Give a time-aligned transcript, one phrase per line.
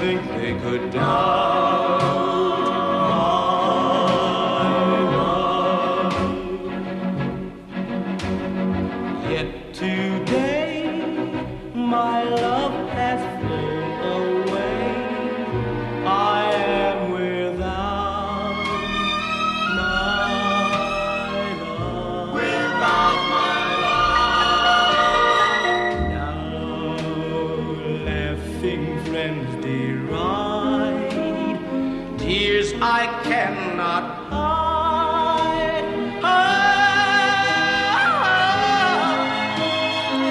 [0.00, 1.39] Think they could doubt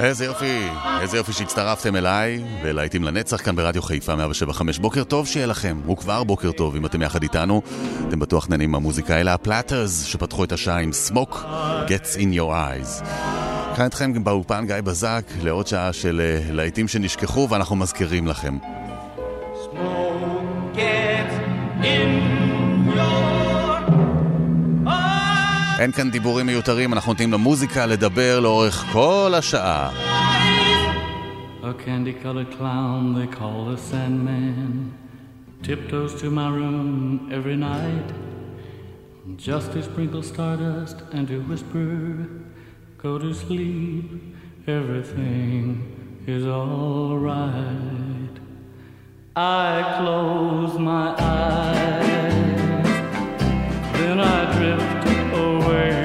[0.10, 0.68] איזה יופי,
[1.02, 4.80] איזה יופי שהצטרפתם אליי ולהיטים לנצח כאן ברדיו חיפה 175.
[4.80, 7.62] בוקר טוב שיהיה לכם, הוא כבר בוקר טוב אם אתם יחד איתנו.
[8.08, 11.36] אתם בטוח נהנים מהמוזיקה, אלה הפלאטרס שפתחו את השעה עם Smoke
[11.88, 13.06] Gets in your eyes.
[13.76, 18.58] כאן איתכם באולפן גיא בזק לעוד שעה של אה, להיטים שנשכחו ואנחנו מזכירים לכם.
[25.80, 29.90] אין כאן דיבורים מיותרים, אנחנו נותנים למוזיקה לדבר לאורך כל השעה.
[31.62, 34.92] A candy colored clown they call the Sandman
[35.62, 38.10] tiptoes to my room every night
[39.38, 42.28] just to sprinkle stardust and to whisper,
[42.98, 44.06] Go to sleep,
[44.68, 45.62] everything
[46.28, 48.36] is alright.
[49.36, 52.69] I close my eyes,
[54.00, 55.99] then I drift away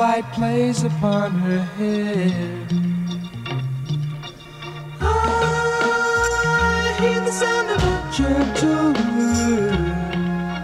[0.00, 2.66] Light plays upon her hair.
[4.98, 9.74] I hear the sound of a gentle word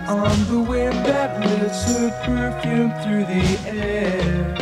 [0.08, 4.56] on the wind that lifts her perfume through the air.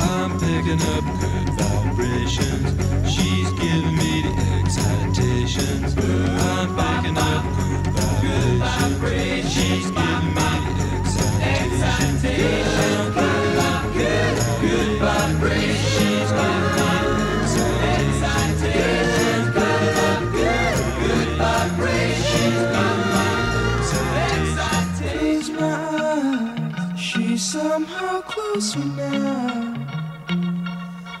[0.00, 1.29] I'm picking up.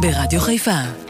[0.00, 1.09] ברדיו חיפה.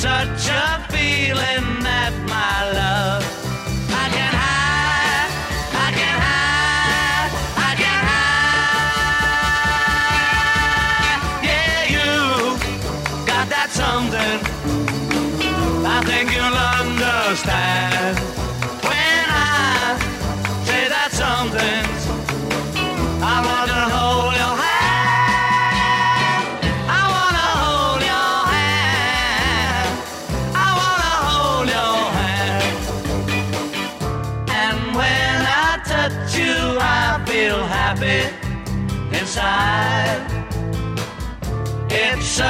[0.00, 1.69] Such a feeling
[42.32, 42.40] It's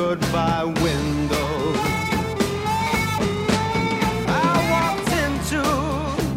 [0.00, 1.50] goodbye window.
[4.46, 5.62] I walked into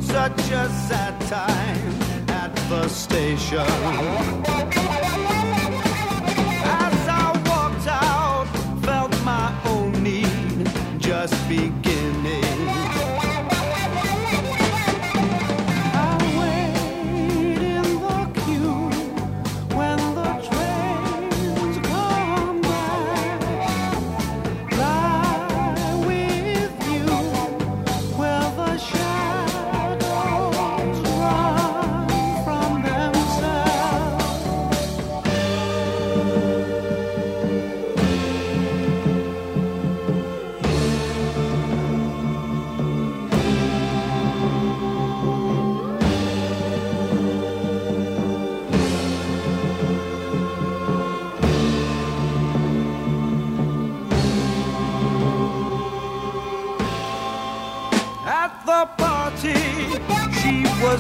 [0.04, 1.94] such a sad time
[2.30, 4.93] at the station.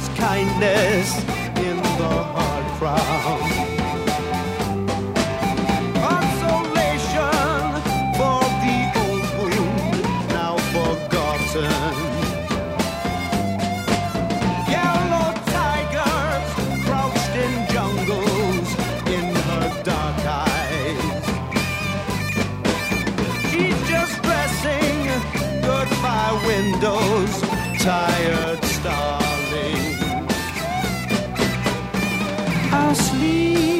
[0.09, 1.32] kindness.
[32.95, 33.72] sleep.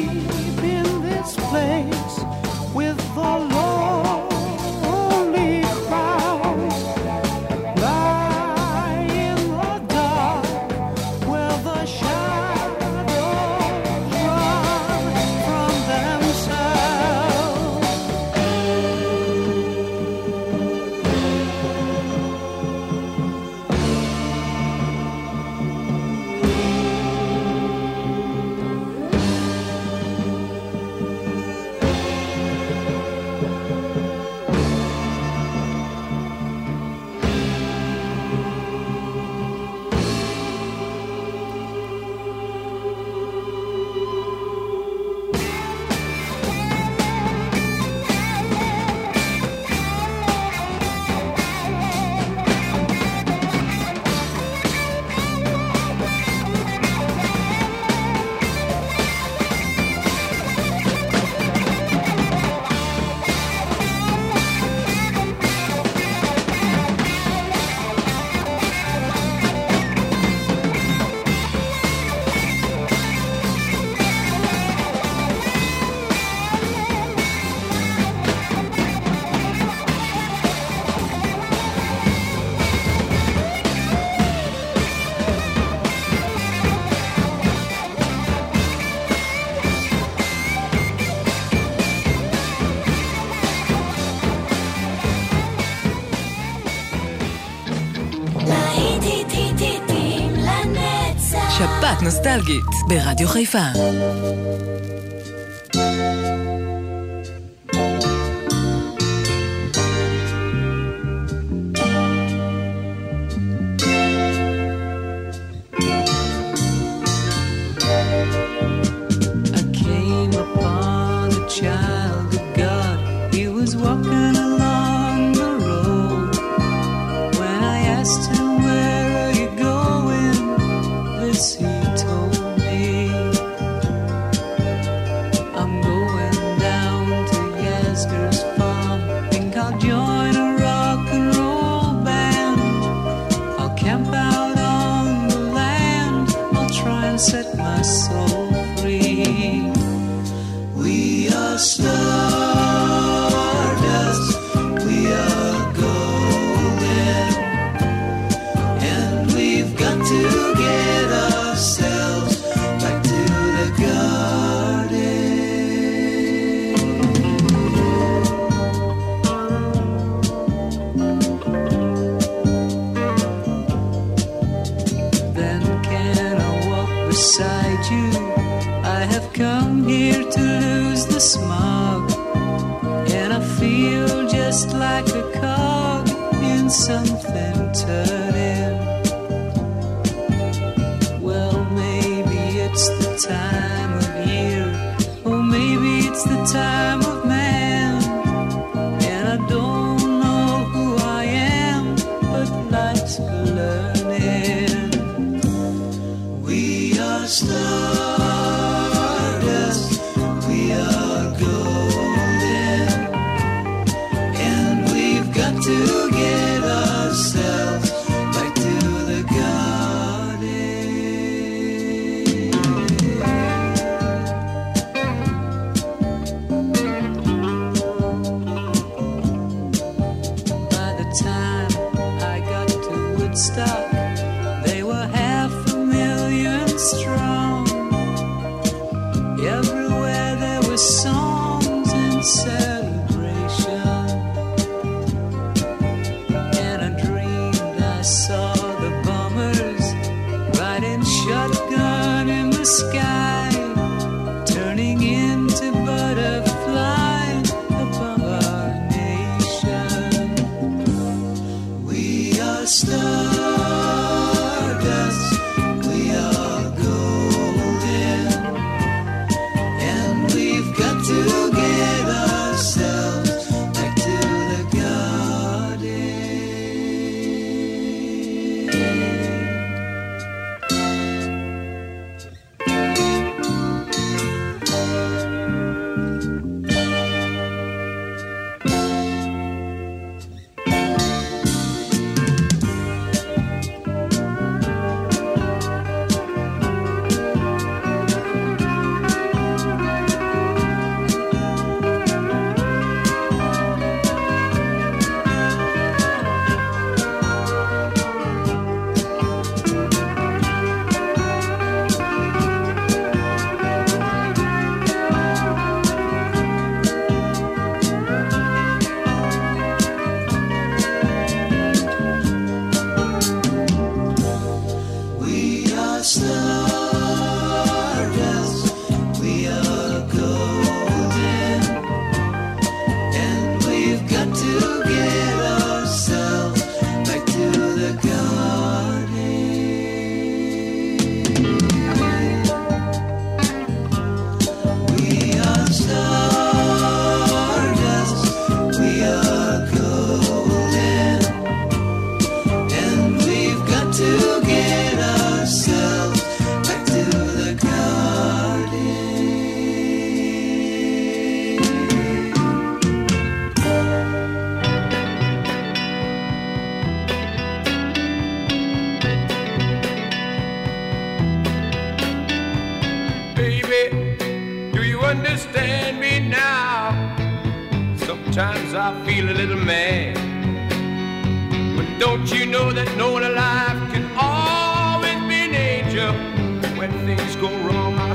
[101.94, 103.58] שבת נוסטלגית ברדיו חיפה.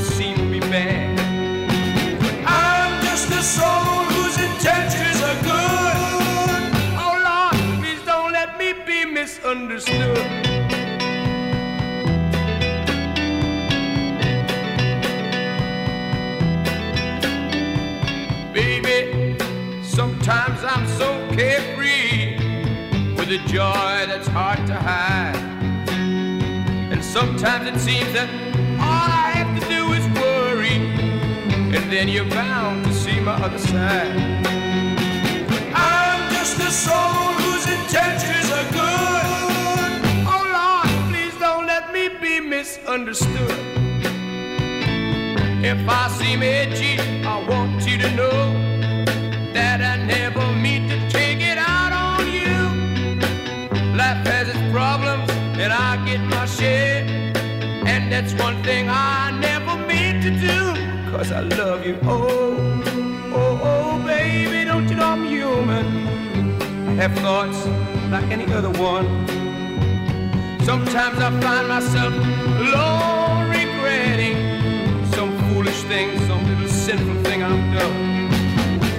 [0.09, 1.17] Seem to be bad.
[2.19, 6.61] But I'm just a soul whose intentions are good.
[6.97, 10.17] Oh Lord, please don't let me be misunderstood.
[18.53, 19.37] Baby,
[19.83, 22.37] sometimes I'm so carefree
[23.15, 25.35] with a joy that's hard to hide.
[26.91, 28.48] And sometimes it seems that
[31.89, 34.11] then you're bound to see my other side.
[35.73, 39.25] I'm just a soul whose intentions are good.
[40.27, 43.57] Oh Lord, please don't let me be misunderstood.
[45.63, 48.53] If I seem edgy, I want you to know
[49.53, 52.59] that I never mean to take it out on you.
[53.97, 57.03] Life has its problems, and I get my share.
[57.87, 60.78] And that's one thing I never mean to do,
[61.11, 61.97] cause I love you.
[62.03, 62.81] Oh,
[63.33, 65.85] oh, oh, baby, don't you know I'm human?
[66.89, 67.65] I have thoughts
[68.11, 69.07] like any other one.
[70.63, 74.37] Sometimes I find myself alone regretting
[75.13, 77.95] some foolish thing, some little sinful thing I've done.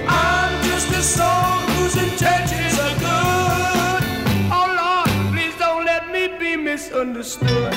[0.08, 4.02] I'm just a soul whose intentions are good.
[4.50, 7.74] Oh Lord, please don't let me be misunderstood.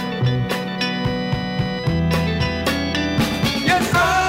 [3.69, 4.22] Yes, I'm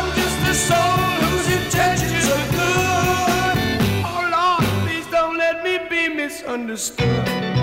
[6.76, 7.53] just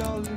[0.00, 0.29] heart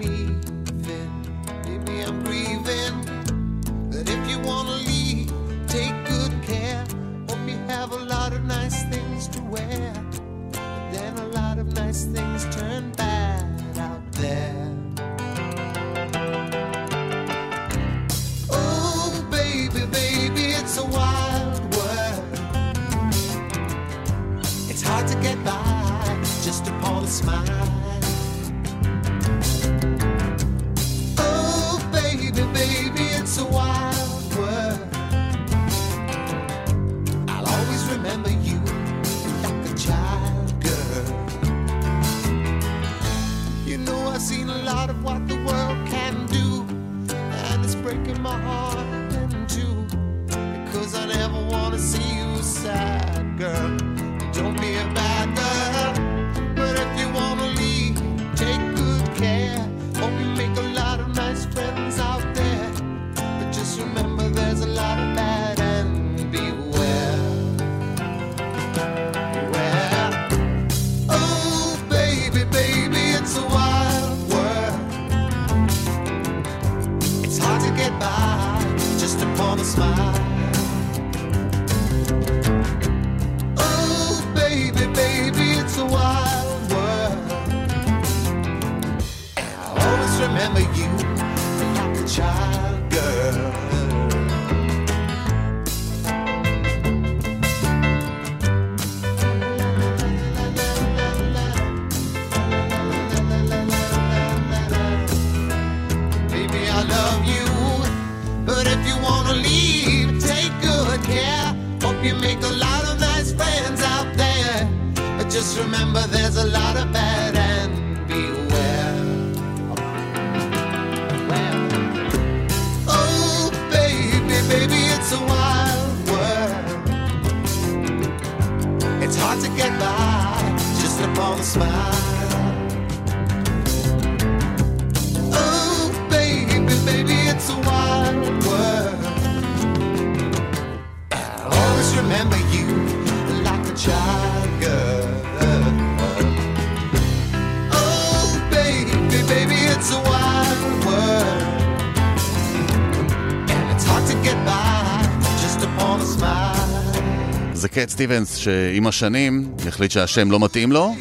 [157.83, 160.95] קט סטיבנס שעם השנים החליט שהשם לא מתאים לו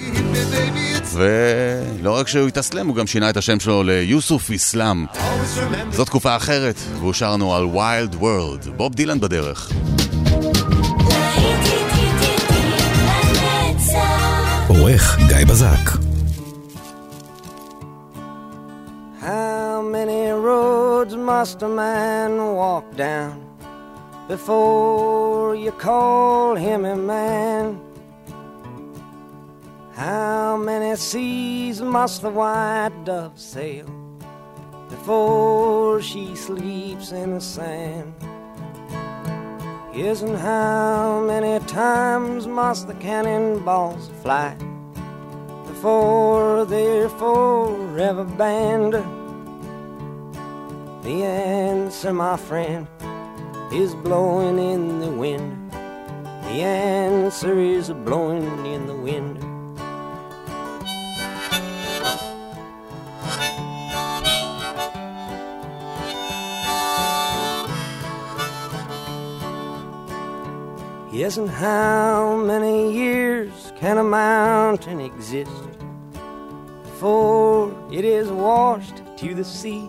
[1.13, 5.07] ולא רק שהוא התאסלם, הוא גם שינה את השם שלו ליוסוף איסלאם
[5.91, 9.73] זו תקופה אחרת, והוא שר לנו על ויילד וורלד בוב דילן בדרך.
[14.69, 15.91] עורך גיא בזק.
[19.21, 23.52] How many roads must a man walk down
[24.33, 27.79] before you call him a man?
[29.93, 33.85] How many seas must the white dove sail
[34.89, 38.15] before she sleeps in the sand?
[39.93, 44.57] And how many times must the cannonballs fly
[45.67, 48.95] before they're forever banned?
[51.05, 52.87] The answer, my friend,
[53.73, 55.73] is blowing in the wind.
[55.73, 59.39] The answer is blowing in the wind.
[71.11, 75.51] Yes, and how many years can a mountain exist
[76.83, 79.89] before it is washed to the sea?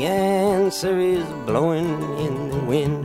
[0.00, 3.04] The answer is blowing in the wind.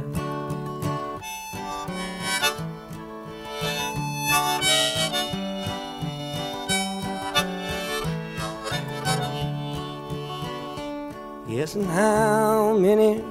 [11.50, 13.22] Yes, and how many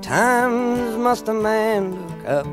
[0.00, 2.46] times must a man look up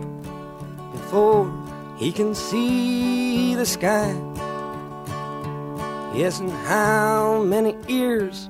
[0.91, 1.49] before
[1.95, 4.11] he can see the sky?
[6.13, 8.49] Yes, and how many ears?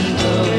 [0.00, 0.57] Oh.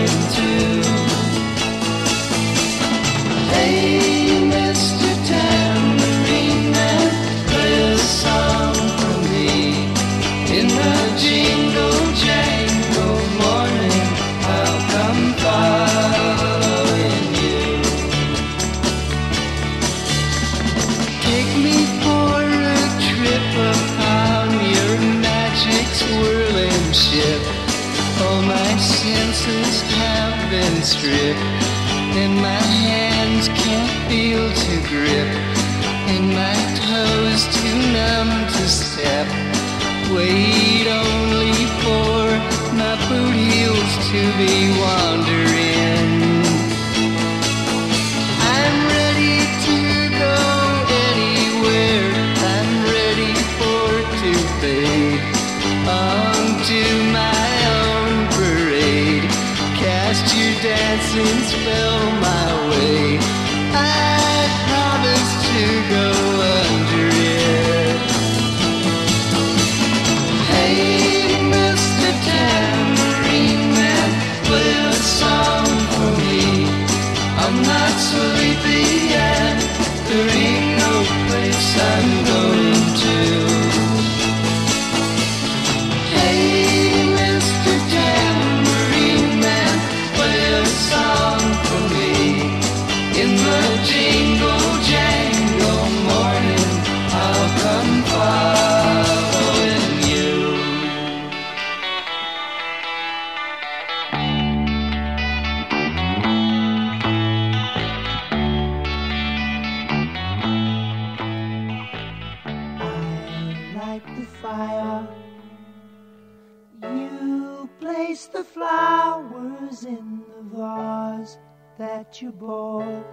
[122.10, 123.05] that you bought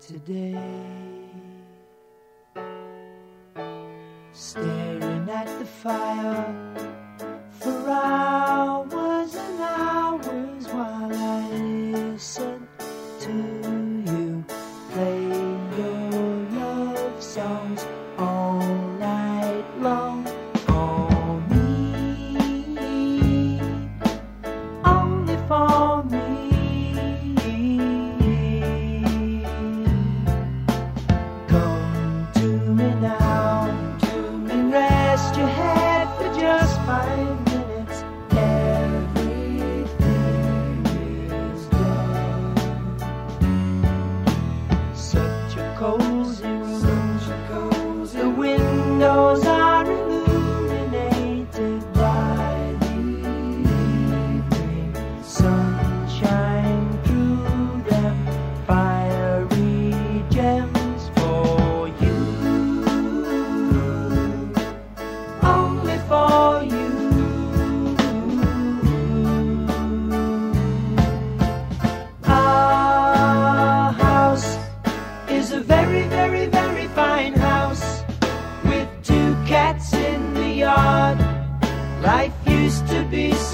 [0.00, 0.56] today.
[4.32, 6.94] Staring at the fire
[7.50, 8.93] for hours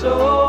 [0.01, 0.40] soul.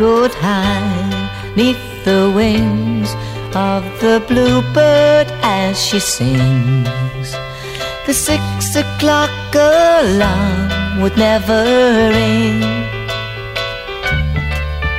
[0.00, 3.10] Could hide neath the wings
[3.54, 7.28] of the bluebird as she sings.
[8.06, 11.60] The six o'clock alarm would never
[12.16, 12.60] ring,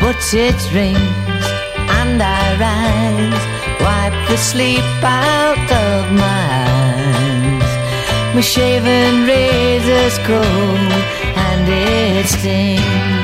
[0.02, 1.45] but it rings
[1.97, 3.43] and I rise,
[3.82, 7.72] wipe the sleep out of my eyes.
[8.36, 10.93] My shaven razor's cold
[11.47, 13.20] and it stings.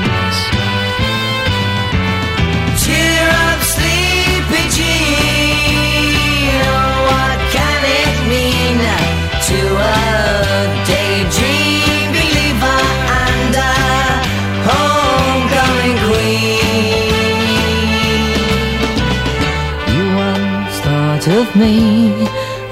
[21.38, 22.10] Of me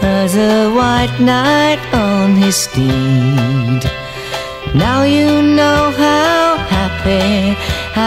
[0.02, 3.82] as a white knight on his steed.
[4.74, 7.56] Now you know how happy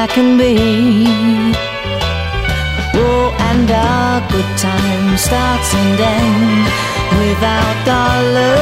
[0.02, 0.56] I can be.
[3.04, 6.70] Oh, and our good time starts and ends
[7.22, 8.58] without a dollar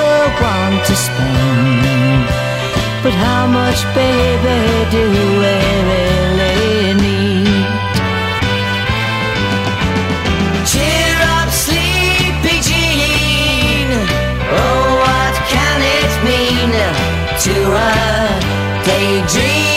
[0.53, 2.25] one to spend.
[3.03, 4.59] But how much, baby,
[4.93, 6.26] do we
[18.87, 19.76] daydream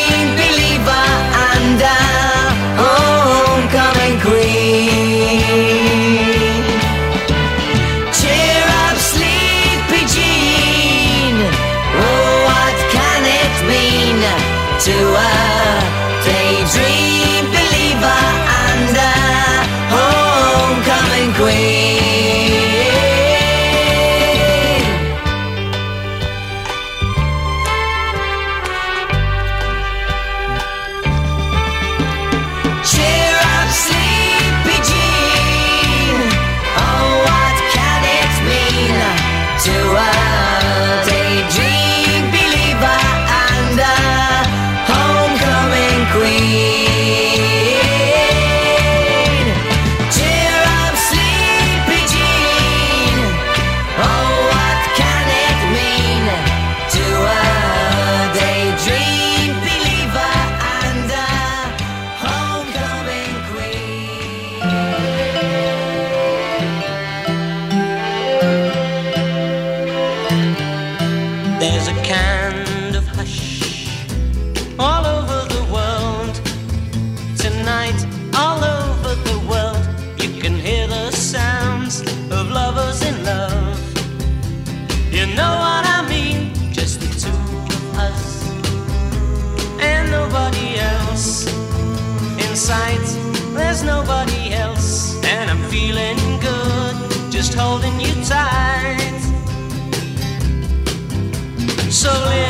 [101.93, 102.50] 狩猎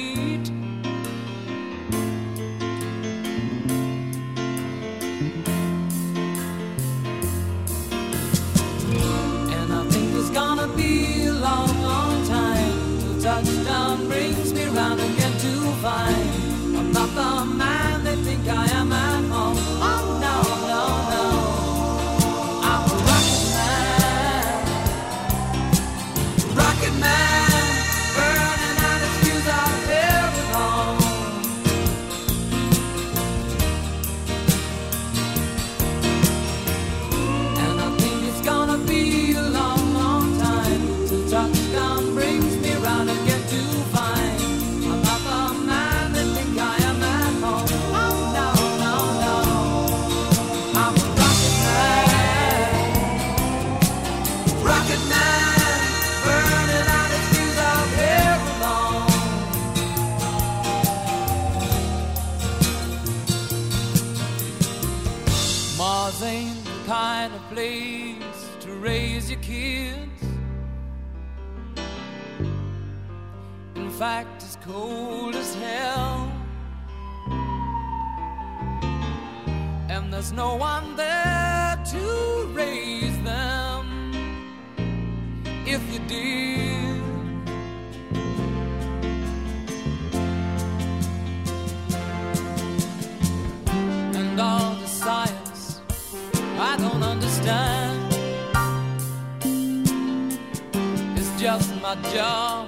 [102.21, 102.60] My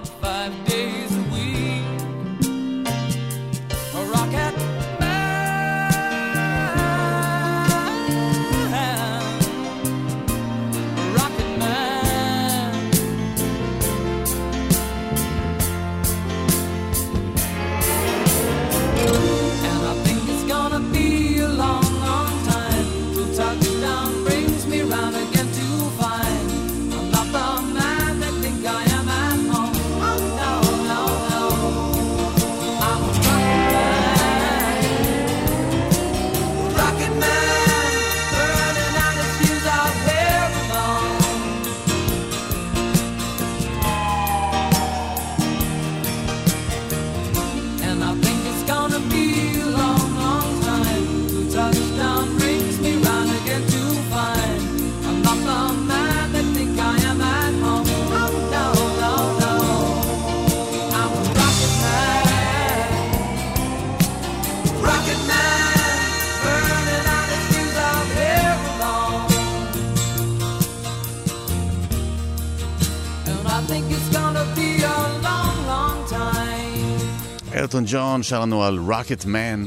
[78.23, 79.65] שר לנו על רוקט מן.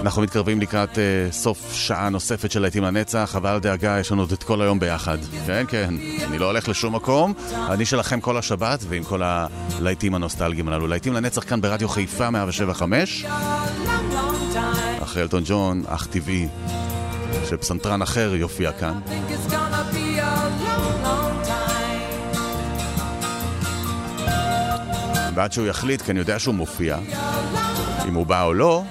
[0.00, 4.42] אנחנו מתקרבים לקראת uh, סוף שעה נוספת של להיטים לנצח, אבל דאגה, יש לנו את
[4.42, 5.18] כל היום ביחד.
[5.46, 5.94] כן, כן,
[6.28, 7.34] אני לא הולך לשום מקום,
[7.70, 10.86] אני שלכם כל השבת, ועם כל הלהיטים הנוסטלגיים הללו.
[10.86, 15.02] להיטים לנצח כאן ברדיו חיפה 175, long, long time.
[15.02, 16.48] אחרי אלטון ג'ון, אך טבעי,
[17.48, 19.00] שפסנתרן אחר יופיע כאן.
[25.40, 26.98] ועד שהוא יחליט, כי אני יודע שהוא מופיע,
[28.08, 28.82] אם הוא בא או לא,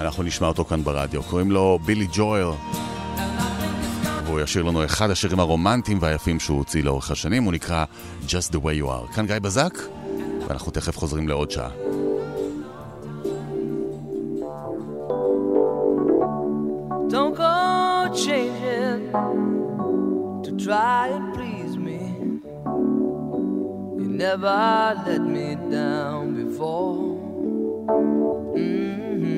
[0.00, 1.22] אנחנו נשמע אותו כאן ברדיו.
[1.22, 2.46] קוראים לו בילי ג'ואל,
[4.24, 7.84] והוא ישיר לנו אחד השירים הרומנטיים והיפים שהוא הוציא לאורך השנים, הוא נקרא
[8.26, 9.14] Just the way you are.
[9.14, 9.78] כאן גיא בזק,
[10.48, 11.89] ואנחנו תכף חוזרים לעוד שעה.
[24.20, 27.16] Never let me down before.
[28.54, 29.30] Mhm.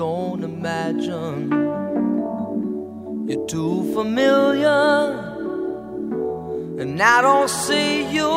[0.00, 1.40] Don't imagine
[3.28, 4.82] you're too familiar,
[6.80, 8.32] and I don't see you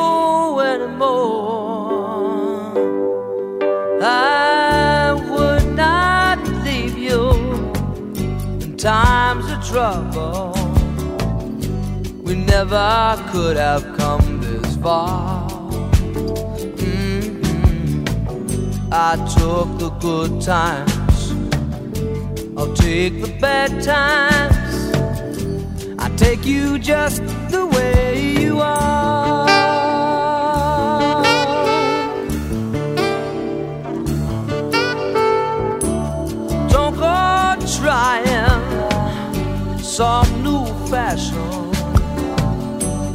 [0.72, 1.82] anymore.
[4.04, 7.24] I would not leave you
[8.64, 10.54] in times of trouble,
[12.26, 12.90] we never
[13.32, 14.31] could have come
[14.82, 15.48] far.
[16.78, 18.06] Mhm.
[18.92, 21.34] I took the good times,
[22.58, 24.92] I'll take the bad times.
[26.00, 29.48] I take you just the way you are.
[36.74, 41.61] Don't go trying some new fashion.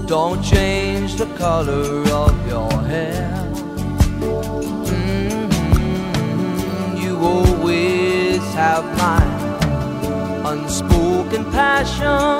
[0.07, 3.29] Don't change the color of your hair.
[4.81, 5.51] Mhm,
[7.03, 9.25] You always have my
[10.51, 12.39] unspoken passion.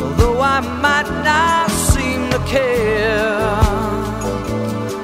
[0.00, 3.52] Although I might not seem to care,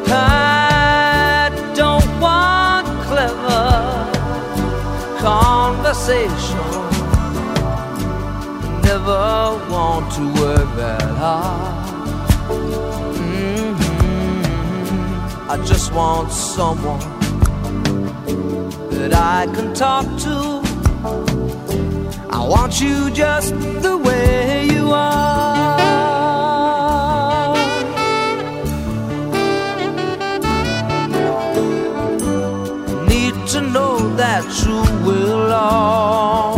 [0.09, 4.09] I don't want clever
[5.21, 6.88] conversation.
[9.09, 11.89] Never want to work that hard.
[13.57, 13.77] Mhm.
[15.49, 17.07] I just want someone
[18.91, 20.37] that I can talk to.
[22.39, 23.55] I want you just
[23.87, 25.79] the way you are.
[33.13, 36.58] Need to know that you will always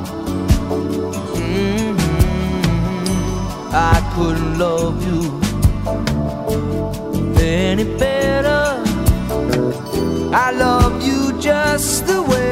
[3.73, 5.39] I couldn't love you
[7.41, 8.83] any better.
[10.33, 12.50] I love you just the way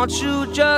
[0.00, 0.69] I want you just